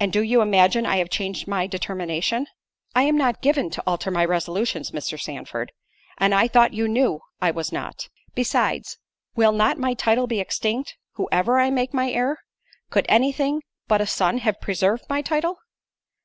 And 0.00 0.12
do 0.12 0.24
you 0.24 0.40
imagine 0.40 0.86
I 0.86 0.96
have 0.96 1.08
changed 1.08 1.46
my 1.46 1.68
determination? 1.68 2.48
I 2.96 3.04
am 3.04 3.16
not 3.16 3.42
given 3.42 3.70
to 3.70 3.82
alter 3.86 4.10
my 4.10 4.24
resolutions, 4.24 4.90
Mr. 4.90 5.20
Sandford; 5.22 5.70
and 6.18 6.34
I 6.34 6.48
thought 6.48 6.74
you 6.74 6.88
knew 6.88 7.20
I 7.40 7.52
was 7.52 7.70
not; 7.70 8.08
besides, 8.34 8.98
will 9.36 9.52
not 9.52 9.78
my 9.78 9.94
title 9.94 10.26
be 10.26 10.40
extinct, 10.40 10.96
whoever 11.12 11.60
I 11.60 11.70
make 11.70 11.94
my 11.94 12.10
heir? 12.10 12.40
Could 12.90 13.06
any 13.08 13.30
thing 13.30 13.62
but 13.86 14.00
a 14.00 14.06
son 14.08 14.38
have 14.38 14.60
preserved 14.60 15.04
my 15.08 15.22
title?" 15.22 15.58